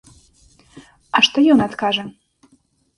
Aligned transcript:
А 1.15 1.23
што 1.29 1.37
ён 1.57 1.65
адкажа? 1.69 2.03